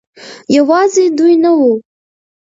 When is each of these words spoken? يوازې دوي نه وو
يوازې 0.55 1.05
دوي 1.17 1.35
نه 1.43 1.51
وو 1.59 1.73